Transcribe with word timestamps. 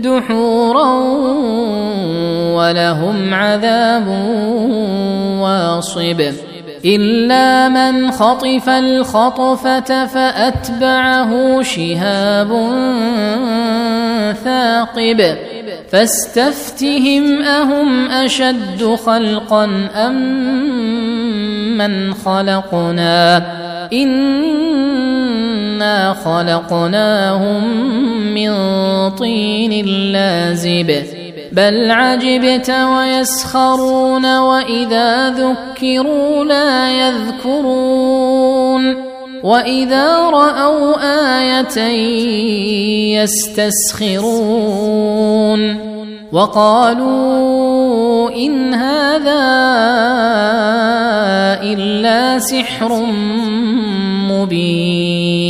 دحورا 0.00 0.90
ولهم 2.56 3.34
عذاب 3.34 4.08
واصب 5.40 6.32
إلا 6.84 7.68
من 7.68 8.10
خطف 8.10 8.68
الخطفة 8.68 10.06
فأتبعه 10.06 11.62
شهاب 11.62 12.48
ثاقب 14.44 15.36
فاستفتهم 15.90 17.42
أهم 17.42 18.10
أشد 18.10 18.96
خلقا 19.06 19.64
أم 19.94 20.16
من 21.78 22.14
خلقنا 22.14 23.42
خلقناهم 26.24 27.64
من 28.34 28.50
طين 29.10 29.86
لازب. 30.12 31.02
بل 31.52 31.90
عجبت 31.90 32.70
ويسخرون 32.70 34.38
وإذا 34.38 35.30
ذكروا 35.30 36.44
لا 36.44 36.90
يذكرون. 37.08 38.96
وإذا 39.42 40.16
رأوا 40.20 40.94
آية 41.38 41.78
يستسخرون. 43.22 44.36
وقالوا 46.32 48.30
إن 48.30 48.74
هذا 48.74 49.46
إلا 51.62 52.38
سحر 52.38 53.02
مبين. 54.30 55.45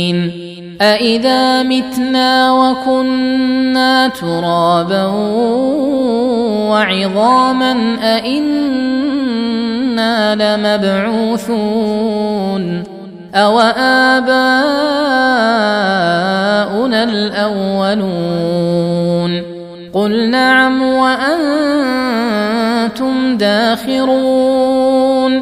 أإذا 0.81 1.63
متنا 1.63 2.51
وكنا 2.51 4.07
ترابا 4.07 5.05
وعظاما 6.69 7.97
أإنا 8.03 9.37
لمبعوثون 10.57 12.83
أو 13.35 13.59
آباؤنا 13.59 14.47
الأولون 17.03 18.77
قل 19.93 20.29
نعم 20.29 20.81
وأنتم 20.81 21.77
داخرون 23.37 25.41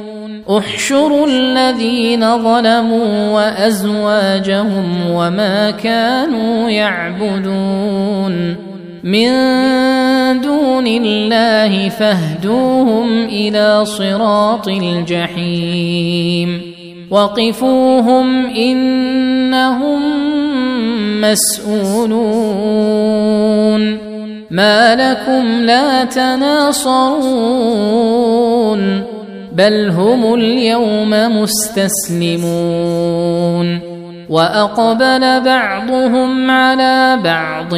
احشروا 0.57 1.27
الذين 1.27 2.37
ظلموا 2.37 3.29
وأزواجهم 3.29 5.09
وما 5.09 5.71
كانوا 5.71 6.69
يعبدون 6.69 8.55
من 9.03 9.31
دون 10.41 10.87
الله 10.87 11.89
فاهدوهم 11.89 13.23
إلى 13.23 13.85
صراط 13.85 14.67
الجحيم 14.67 16.61
وقفوهم 17.11 18.45
إنهم 18.45 20.01
مسؤولون 21.21 22.61
ما 24.51 24.95
لكم 24.95 25.61
لا 25.61 26.03
تناصرون 26.03 27.51
بل 29.51 29.89
هم 29.89 30.33
اليوم 30.33 31.09
مستسلمون 31.41 32.41
وأقبل 34.29 35.41
بعضهم 35.41 36.51
على 36.51 37.19
بعض 37.23 37.73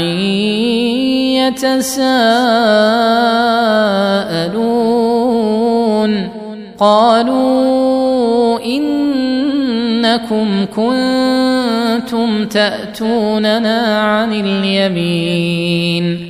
يتساءلون 4.84 6.30
قالوا 6.78 8.60
إنكم 8.66 10.66
كنتم 10.76 12.46
تأتوننا 12.46 14.02
عن 14.02 14.34
اليمين 14.34 16.30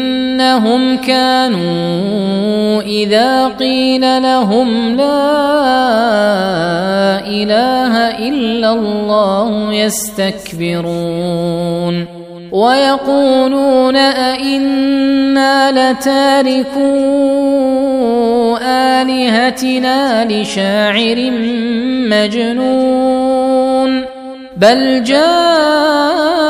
إنهم 0.41 0.97
كانوا 0.97 2.81
إذا 2.81 3.47
قيل 3.47 4.23
لهم 4.23 4.95
لا 4.95 5.21
إله 7.27 7.97
إلا 8.27 8.73
الله 8.73 9.73
يستكبرون 9.73 10.85
ويقولون 12.51 13.95
أئنا 13.95 15.71
لتاركو 15.71 16.81
آلهتنا 18.61 20.25
لشاعر 20.25 21.31
مجنون 22.09 24.05
بل 24.57 25.03
جاء 25.03 26.41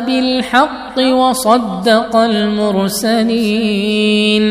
بالحق 0.00 0.98
وصدق 0.98 2.16
المرسلين. 2.16 4.42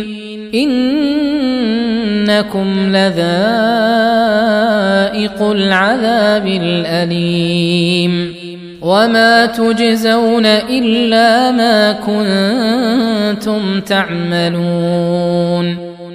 إنكم 0.54 2.90
لذائق 2.90 3.10
العذاب 5.42 6.48
الأليم. 6.48 8.36
وما 8.82 9.46
تجزون 9.46 10.46
إلا 10.46 11.52
ما 11.52 11.92
كنتم 11.92 13.80
تعملون. 13.80 15.89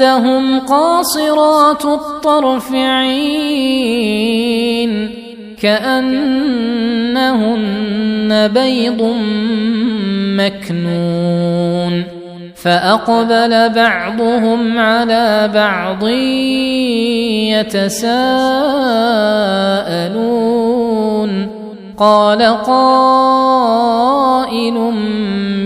وعندهم 0.00 0.60
قاصرات 0.60 1.84
الطرف 1.84 2.72
عين 2.74 3.90
كأنهن 5.62 6.00
بيض 8.48 9.14
مكنون 10.40 12.04
فأقبل 12.56 13.68
بعضهم 13.68 14.78
على 14.78 15.50
بعض 15.54 16.08
يتساءلون 17.68 18.40
قال 21.98 22.42
قائل 22.42 23.54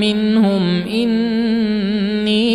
منهم 0.01 0.83
إني 0.83 1.24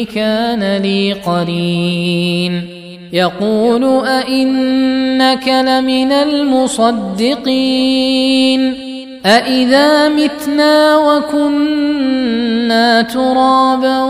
كان 0.06 0.82
لي 0.82 1.14
قرين. 1.14 2.70
يقول 3.14 4.08
أئنك 4.08 5.48
لمن 5.48 6.12
المصدقين. 6.12 7.40
أإذا 9.26 10.10
متنا 10.10 10.98
وكنا 10.98 13.02
ترابا 13.02 14.02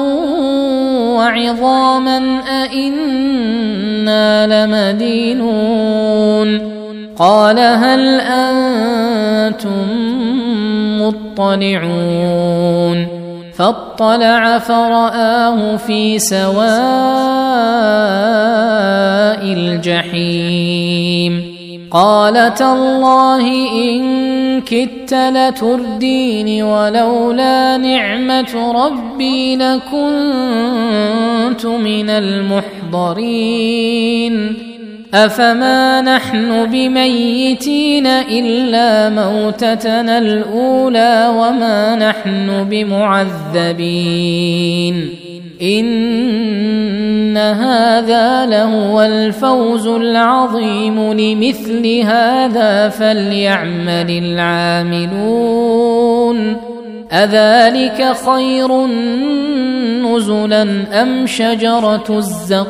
وعظاما 1.16 2.42
أئنا 2.64 4.66
لمدينون. 4.66 6.70
قال 7.20 7.60
هل 7.60 8.20
أنتم 8.20 9.70
مطلعون؟ 11.02 13.19
فاطلع 13.60 14.60
فرآه 14.60 15.76
في 15.76 16.20
سواء 16.20 16.64
الجحيم. 19.44 21.56
قال 21.92 22.54
تالله 22.54 23.72
إن 23.72 24.62
كدت 24.62 25.14
لتردين 25.14 26.64
ولولا 26.64 27.78
نعمة 27.78 28.86
ربي 28.86 29.56
لكنت 29.56 31.66
من 31.66 32.10
المحضرين. 32.10 34.69
أفما 35.14 36.02
نحن 36.02 36.66
بميتين 36.66 38.08
إلا 38.08 39.10
موتتنا 39.10 40.18
الأولى 40.18 41.34
وما 41.36 41.96
نحن 41.96 42.64
بمعذبين. 42.70 43.90
إن 45.62 47.38
هذا 47.38 48.46
لهو 48.46 49.02
الفوز 49.02 49.88
العظيم 49.88 51.14
لمثل 51.14 52.02
هذا 52.02 52.90
فليعمل 52.90 54.12
العاملون. 54.12 55.60
أذلك 57.12 58.16
خير 58.26 58.86
نزلا 60.06 60.86
أم 61.02 61.28
شجرة 61.28 62.06
الزقوم؟ 62.10 62.70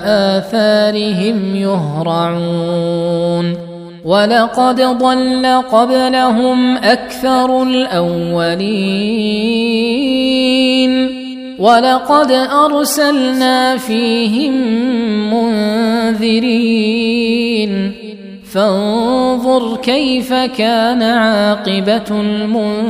آثارهم 0.06 1.56
يهرعون 1.56 2.86
ولقد 4.06 4.82
ضل 4.82 5.62
قبلهم 5.72 6.78
أكثر 6.78 7.64
الأولين 7.64 9.16
ولقد 11.60 12.32
أرسلنا 12.32 13.78
فيهم 13.78 14.54
منذرين. 15.34 17.12
فانظر 18.54 19.78
كيف 19.78 20.34
كان 20.34 21.02
عاقبة 21.02 22.12
المنذرين. 22.12 22.86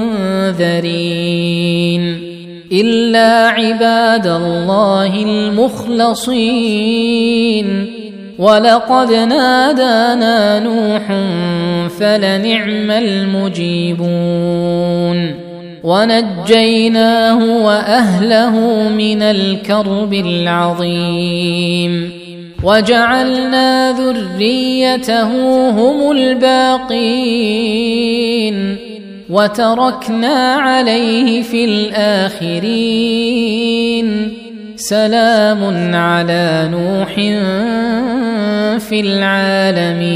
إلا 2.71 3.47
عباد 3.47 4.27
الله 4.27 5.23
المخلصين. 5.23 6.45
ولقد 8.39 9.13
نادانا 9.13 10.59
نوح 10.59 11.07
فلنعم 11.99 12.91
المجيبون. 12.91 14.05
ونجيناه 15.85 17.65
وأهله 17.65 18.55
من 18.89 19.21
الكرب 19.21 20.13
العظيم. 20.13 22.11
وجعلنا 22.63 23.91
ذريته 23.91 25.29
هم 25.69 26.11
الباقين. 26.11 27.55
وتركنا 29.29 30.53
عليه 30.53 31.41
في 31.41 31.65
الآخرين. 31.65 32.65
سلام 34.75 35.95
على 35.95 36.69
نوح 36.71 37.13
في 38.79 38.99
العالمين. 38.99 40.15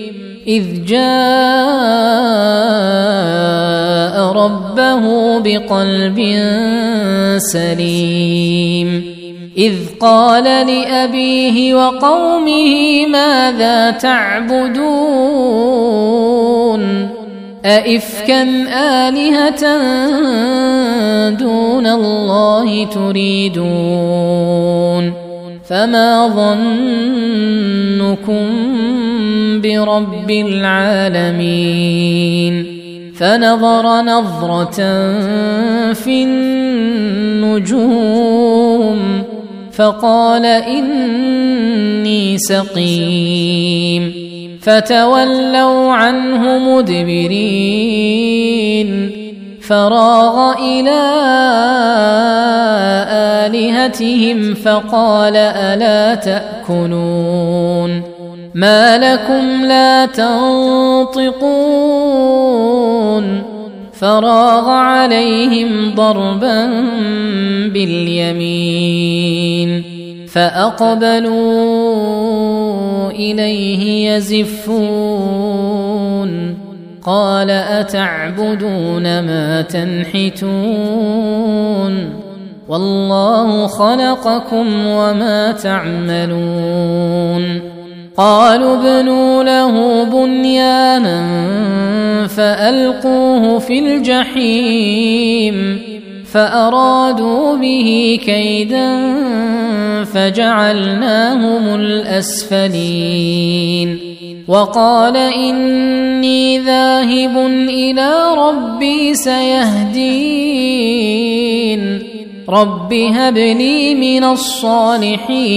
إذ 0.47 0.85
جاء 0.85 1.01
ربه 4.31 5.03
بقلب 5.39 6.19
سليم. 7.37 9.21
إذ 9.57 9.73
قال 9.99 10.43
لأبيه 10.43 11.75
وقومه 11.75 13.05
ماذا 13.05 13.91
تعبدون؟ 13.91 14.81
أئفكا 17.65 18.41
آلهة 19.07 19.79
دون 21.29 21.87
الله 21.87 22.85
تريدون؟ 22.85 23.61
فما 25.71 26.27
ظنكم 26.27 28.47
برب 29.61 30.31
العالمين 30.31 31.85
فنظر 33.15 34.01
نظرة 34.01 34.79
في 35.93 36.23
النجوم 37.43 39.23
فقال 39.71 40.45
إني 40.45 42.37
سقيم 42.37 44.13
فتولوا 44.61 45.91
عنه 45.91 46.75
مدبرين 46.75 48.11
فراغ 49.71 50.53
إلى 50.59 51.01
آلهتهم 53.47 54.53
فقال 54.53 55.35
ألا 55.35 56.15
تأكلون 56.15 58.01
ما 58.55 58.97
لكم 58.97 59.65
لا 59.65 60.05
تنطقون 60.05 61.31
فراغ 63.93 64.69
عليهم 64.69 65.95
ضربا 65.95 66.65
باليمين 67.73 69.11
فأقبلوا 70.27 71.71
إليه 73.11 74.11
يزفون 74.11 75.91
قال 77.05 77.49
أتعبدون 77.49 79.03
ما 79.03 79.61
تنحتون 79.61 80.41
والله 82.69 83.67
خلقكم 83.67 84.85
وما 84.85 85.51
تعملون 85.51 86.91
قالوا 88.17 88.75
ابنوا 88.75 89.43
له 89.43 90.03
بنيانا 90.03 91.27
فألقوه 92.27 93.59
في 93.59 93.79
الجحيم 93.79 95.81
فأرادوا 96.31 97.57
به 97.57 98.19
كيدا 98.25 99.13
فجعلناهم 100.03 101.75
الأسفلين 101.75 103.31
وقال 104.47 105.17
إني 105.17 106.59
ذاهب 106.59 107.37
إلى 107.69 108.13
ربي 108.37 109.15
سيهدين. 109.15 110.21
رب 112.49 112.93
هب 112.93 113.37
لي 113.37 113.95
من 113.95 114.23
الصالحين. 114.23 115.51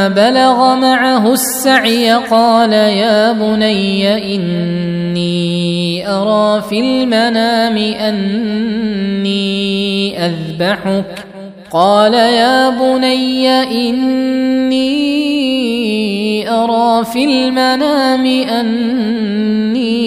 بلغ 0.09 0.75
معه 0.75 1.33
السعي 1.33 2.13
قال 2.13 2.73
يا 2.73 3.33
بني 3.33 4.35
إني 4.35 6.09
أرى 6.09 6.63
في 6.63 6.81
المنام 6.81 7.77
أني 7.77 9.39
أذبحك. 10.27 11.27
قال 11.71 12.15
يا 12.15 12.71
بني 12.71 13.49
إني 13.63 14.79
أرى 16.51 17.05
في 17.05 17.25
المنام 17.25 18.27
أني 18.27 19.99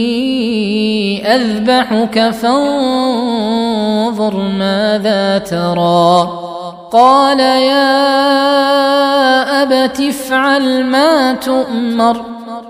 أذبحك 1.35 2.29
فانظر 2.29 3.53
ماذا 4.37 5.37
ترى. 5.37 6.29
قال 6.91 7.39
يا 7.39 8.90
أبت 9.61 9.99
افعل 9.99 10.83
ما 10.83 11.33
تؤمر 11.33 12.25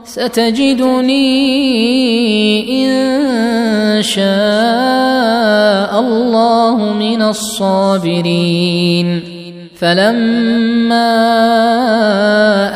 ستجدني 0.05 1.25
إن 2.85 4.01
شاء 4.01 5.99
الله 5.99 6.93
من 6.99 7.21
الصابرين. 7.21 9.21
فلما 9.75 11.11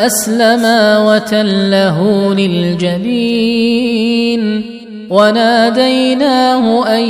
أسلما 0.06 1.00
وتله 1.00 2.34
للجبين. 2.34 3.96
وناديناه 5.10 6.88
أن 6.88 7.02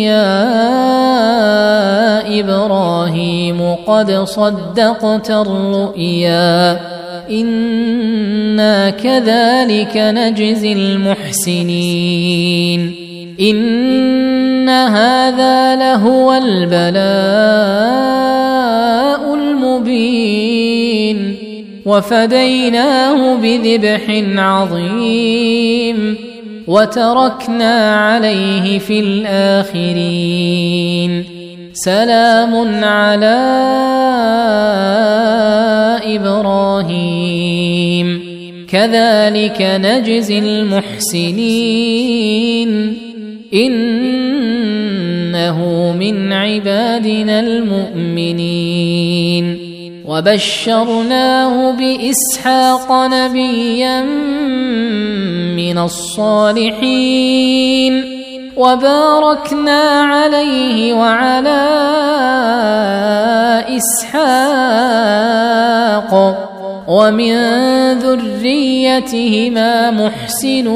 يا 0.00 0.46
إبراهيم 2.40 3.74
قد 3.86 4.24
صدقت 4.24 5.30
الرؤيا 5.30 6.80
إنا 7.30 8.90
كذلك 8.90 9.96
نجزي 9.96 10.72
المحسنين. 10.72 12.94
إن 13.40 14.68
هذا 14.68 15.76
لهو 15.76 16.32
البلاء 16.32 16.94
المبين. 19.34 21.36
وفديناه 21.86 23.34
بذبح 23.34 24.22
عظيم. 24.36 26.16
وتركنا 26.66 27.96
عليه 27.96 28.78
في 28.78 29.00
الآخرين. 29.00 31.24
سلام 31.72 32.84
على 32.84 33.36
إبراهيم. 36.04 38.22
كذلك 38.70 39.62
نجزي 39.62 40.38
المحسنين. 40.38 41.38
إنه 43.54 45.58
من 46.00 46.32
عبادنا 46.32 47.40
المؤمنين. 47.40 49.65
وبشرناه 50.06 51.70
بإسحاق 51.72 52.92
نبيا 52.92 54.02
من 55.56 55.78
الصالحين 55.78 57.36
وباركنا 58.56 59.80
عليه 60.00 60.94
وعلى 60.94 61.66
إسحاق 63.76 65.16
ومن 66.88 67.34
ذريتهما 67.98 69.90
محسن 69.90 70.66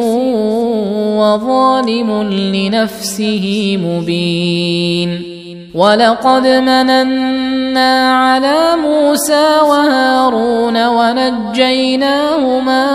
وظالم 1.21 2.23
لنفسه 2.23 3.77
مبين 3.85 5.40
ولقد 5.75 6.47
مننا 6.47 8.15
على 8.15 8.77
موسى 8.83 9.59
وهارون 9.69 10.87
ونجيناهما 10.87 12.41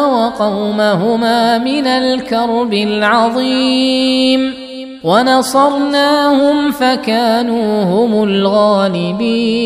وقومهما 0.05 1.57
من 1.57 1.87
الكرب 1.87 2.73
العظيم 2.73 4.53
ونصرناهم 5.03 6.71
فكانوا 6.71 7.83
هم 7.83 8.23
الغالبين 8.23 9.65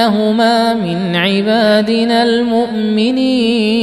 انهما 0.00 0.74
من 0.74 1.16
عبادنا 1.16 2.22
المؤمنين. 2.22 3.76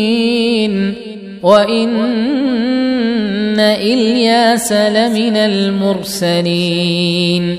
وإن 1.43 3.59
إلياس 3.59 4.71
لمن 4.71 5.37
المرسلين. 5.37 7.55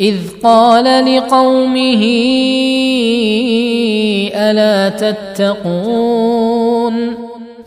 إذ 0.00 0.16
قال 0.42 1.16
لقومه 1.16 2.04
ألا 4.34 4.88
تتقون؟ 4.88 6.94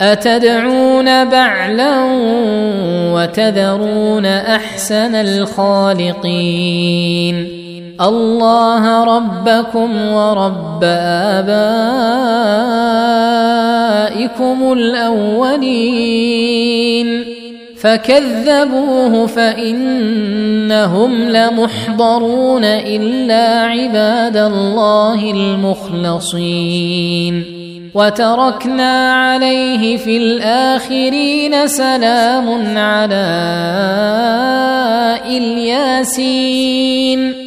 أتدعون 0.02 1.26
بعلا 1.26 2.04
وتذرون 3.14 4.26
أحسن 4.26 5.16
الخالقين؟ 5.16 6.78
الله 8.02 9.04
ربكم 9.04 10.12
ورب 10.12 10.84
آبائكم 10.84 11.48
الأولين. 14.74 16.58
فكذبوه 17.82 19.28
فإنهم 19.28 21.30
لمحضرون 21.30 22.64
إلا 22.64 23.62
عباد 23.62 24.38
الله 24.38 25.32
المخلصين. 25.32 26.64
وتركنا 27.96 29.14
عليه 29.14 29.98
في 29.98 30.18
الآخرين 30.18 31.68
سلام 31.68 32.78
على 32.78 33.28
إلياسين. 35.26 37.47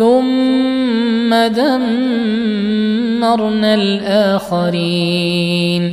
ثم 0.00 1.46
دمرنا 1.46 3.74
الآخرين. 3.74 5.92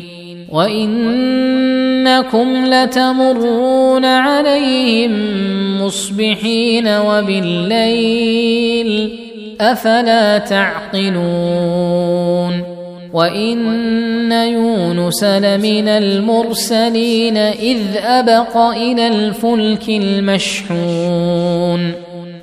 وإنكم 0.52 2.66
لتمرون 2.66 4.06
عليهم 4.06 5.12
مصبحين 5.82 6.88
وبالليل. 6.88 9.10
أفلا 9.62 10.38
تعقلون. 10.38 12.64
وإن 13.14 14.32
يونس 14.32 15.24
لمن 15.24 15.88
المرسلين 15.88 17.38
إذ 17.38 17.80
أبق 18.04 18.58
إلى 18.58 19.08
الفلك 19.08 19.90
المشحون. 19.90 22.07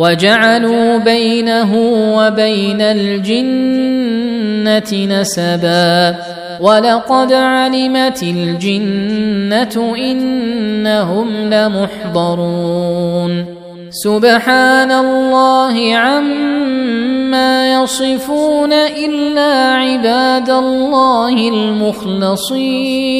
وجعلوا 0.00 0.96
بينه 0.96 1.72
وبين 2.16 2.80
الجن 2.80 4.80
نسبا. 5.20 6.16
ولقد 6.60 7.32
علمت 7.32 8.22
الجنة 8.22 9.94
إنهم 9.96 11.54
لمحضرون. 11.54 13.44
سبحان 13.90 14.92
الله 14.92 15.96
عما 15.96 17.82
يصفون 17.82 18.72
إلا 18.72 19.74
عباد 19.74 20.50
الله 20.50 21.48
المخلصين. 21.48 23.10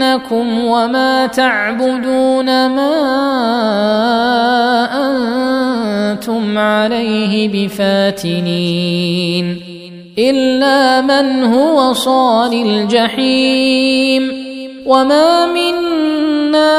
فانكم 0.00 0.64
وما 0.64 1.26
تعبدون 1.26 2.46
ما 2.66 2.96
أنتم 6.12 6.58
عليه 6.58 7.48
بفاتنين 7.48 9.46
الا 10.18 11.00
من 11.00 11.44
هو 11.44 11.92
صال 11.92 12.52
الجحيم 12.52 14.46
وما 14.86 15.46
منا 15.46 16.70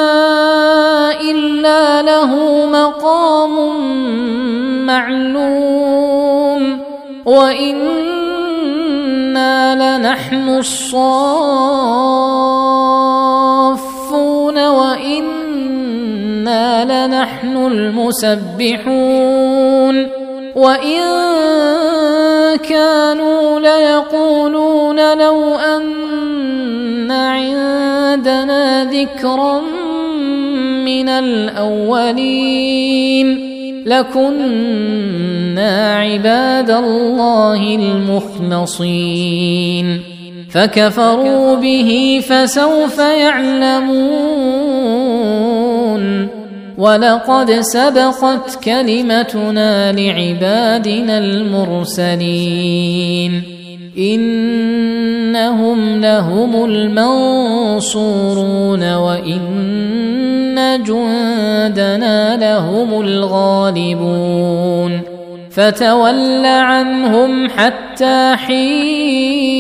الا 1.22 2.02
له 2.02 2.66
مقام 2.66 3.56
معلوم 4.86 6.80
وأنا 7.26 7.77
لنحن 9.98 10.50
الصافون 10.50 10.98
وإنا 14.68 15.88
لنحن 17.08 17.58
المسبحون 17.58 18.88
وإن 20.56 21.02
كانوا 22.58 23.60
ليقولون 23.60 25.18
لو 25.18 25.56
أن 25.56 27.12
عندنا 27.12 28.86
ذكرا 28.86 29.62
من 30.86 31.10
الأولين 31.10 32.38
لكنا 33.88 35.76
عباد 35.96 36.72
الله 36.72 37.76
المخلصين. 37.76 39.38
فكفروا 40.50 41.56
به 41.56 42.22
فسوف 42.30 43.00
يعلمون. 43.00 44.28
ولقد 46.78 47.52
سبقت 47.52 48.60
كلمتنا 48.64 49.92
لعبادنا 49.92 51.18
المرسلين. 51.18 53.44
إنهم 53.98 56.02
لهم 56.02 56.66
المنصورون 56.66 58.94
وإن 58.94 60.84
جندنا 60.84 62.38
لهم 62.38 63.02
الغالبون. 63.02 65.02
فتول 65.52 66.46
عنهم 66.46 67.50
حتى 67.50 68.36
حين 68.36 69.58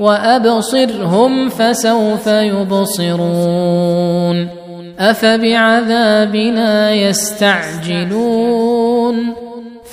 وأبصرهم 0.00 1.48
فسوف 1.48 2.26
يبصرون. 2.26 3.84
أفبعذابنا 4.98 6.94
يستعجلون. 6.94 8.24